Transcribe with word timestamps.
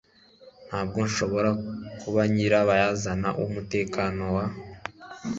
Ntabwo 0.67 0.97
nshobora 1.07 1.49
kuba 2.01 2.21
nyirabayazana 2.33 3.29
w'umutekano 3.39 4.23
wa 4.35 4.45